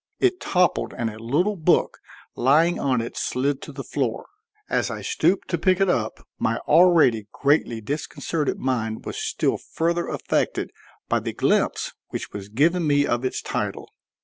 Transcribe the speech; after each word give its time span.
It 0.19 0.41
toppled 0.41 0.95
and 0.97 1.11
a 1.11 1.19
little 1.19 1.55
book 1.55 1.99
lying 2.35 2.79
on 2.79 3.01
it 3.01 3.15
slid 3.15 3.61
to 3.61 3.71
the 3.71 3.83
floor; 3.83 4.25
as 4.67 4.89
I 4.89 5.03
stooped 5.03 5.47
to 5.49 5.59
pick 5.59 5.79
it 5.79 5.89
up 5.89 6.25
my 6.39 6.57
already 6.67 7.27
greatly 7.31 7.81
disconcerted 7.81 8.57
mind 8.57 9.05
was 9.05 9.17
still 9.23 9.57
further 9.59 10.07
affected 10.07 10.71
by 11.07 11.19
the 11.19 11.33
glimpse 11.33 11.93
which 12.09 12.33
was 12.33 12.49
given 12.49 12.87
me 12.87 13.05
of 13.05 13.23
its 13.23 13.43
title. 13.43 13.89